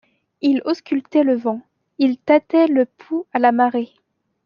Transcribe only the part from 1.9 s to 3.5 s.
il tâtait le pouls à